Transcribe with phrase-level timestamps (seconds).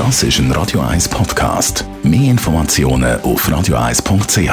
[0.00, 1.84] Das ist ein Radio 1 Podcast.
[2.02, 4.48] Mehr Informationen auf radio1.ch.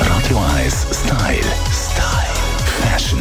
[0.00, 1.44] Radio 1 Style.
[1.70, 2.34] Style.
[2.80, 3.20] Fashion.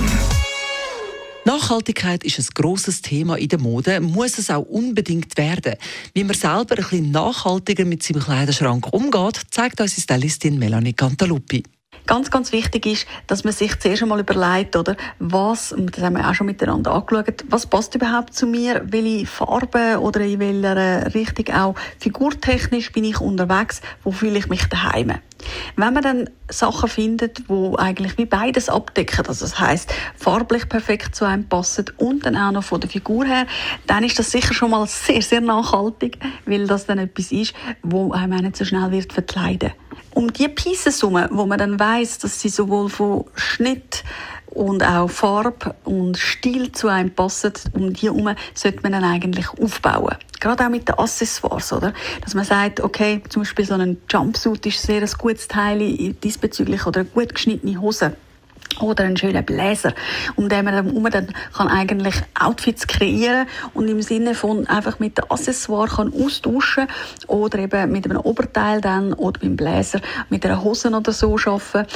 [1.43, 5.75] Nachhaltigkeit ist ein grosses Thema in der Mode, muss es auch unbedingt werden.
[6.13, 10.93] Wie man selber ein bisschen nachhaltiger mit seinem Kleiderschrank umgeht, zeigt uns die Stylistin Melanie
[10.93, 11.63] Cantaluppi.
[12.07, 16.15] Ganz, ganz wichtig ist, dass man sich zuerst einmal überlegt, oder, was, und das haben
[16.17, 21.13] wir auch schon miteinander angeschaut, was passt überhaupt zu mir, welche Farbe oder in welcher
[21.15, 21.75] Richtung auch?
[21.99, 25.13] Figurtechnisch bin ich unterwegs, wo fühle ich mich daheim.
[25.75, 31.15] Wenn man dann Sachen findet, wo eigentlich wie beides abdecken, also das heißt farblich perfekt
[31.15, 33.45] zu einem passen und dann auch noch von der Figur her,
[33.87, 38.11] dann ist das sicher schon mal sehr, sehr nachhaltig, weil das dann etwas ist, wo
[38.11, 39.73] einem auch nicht so schnell wird verkleiden
[40.15, 44.03] um die Pieces herum, wo man dann weiß, dass sie sowohl von Schnitt
[44.47, 49.49] und auch Farbe und Stil zu einem passen, um die herum sollte man dann eigentlich
[49.49, 50.15] aufbauen.
[50.39, 51.93] Gerade auch mit den Accessoires, oder?
[52.21, 56.85] Dass man sagt, okay, zum Beispiel so ein Jumpsuit ist sehr ein gutes Teil diesbezüglich
[56.85, 58.15] oder eine gut geschnittene Hose
[58.79, 59.93] oder einen schönen Bläser,
[60.35, 65.29] um den man dann, kann eigentlich Outfits kreieren und im Sinne von einfach mit den
[65.29, 66.87] Accessoires kann austauschen
[67.27, 71.87] oder eben mit einem Oberteil dann oder beim Bläser mit einer Hose oder so arbeiten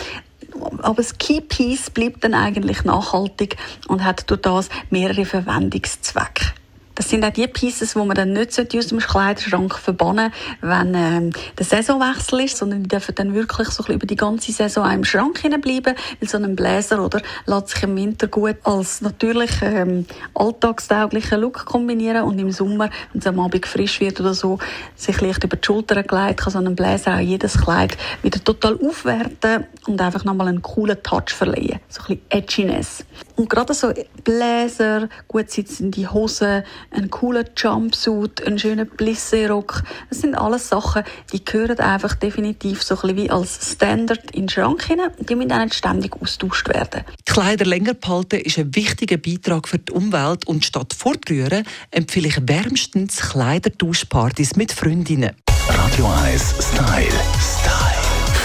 [0.82, 6.54] aber das Key Piece bleibt dann eigentlich nachhaltig und hat durch das mehrere Verwendungszwecke.
[7.00, 11.32] Das sind auch die Pieces, die man dann nicht aus dem Kleiderschrank verbannen wenn ähm,
[11.58, 15.42] der Saisonwechsel ist, sondern die dürfen dann wirklich so über die ganze Saison im Schrank
[15.62, 21.38] bleiben, weil so ein Bläser oder lässt sich im Winter gut als natürlich ähm, alltagstauglicher
[21.38, 24.60] Look kombinieren und im Sommer, wenn es am Abend frisch wird oder so,
[24.98, 28.78] sich leicht über die Schulter gleitet, kann so ein Bläser auch jedes Kleid wieder total
[28.86, 33.06] aufwerten und einfach nochmal einen coolen Touch verleihen, so ein bisschen Edginess.
[33.38, 33.94] Und gerade so
[34.26, 39.84] Bläser, gut sitzende Hosen, ein cooler Jumpsuit, ein schöner Plissé-Rock.
[40.10, 44.44] Das sind alles Sachen, die gehören einfach definitiv so ein bisschen wie als Standard in
[44.44, 45.12] den Schrank hinein.
[45.20, 47.04] Die müssen auch nicht ständig austauscht werden.
[47.28, 52.28] Die Kleider länger behalten ist ein wichtiger Beitrag für die Umwelt und statt fortrühren empfehle
[52.28, 55.32] ich wärmstens Kleidertauschpartys mit Freundinnen.
[55.68, 57.12] Radio 1 Style.
[57.40, 58.00] Style.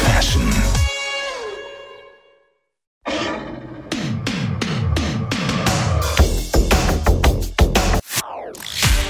[0.05, 0.84] Fashion.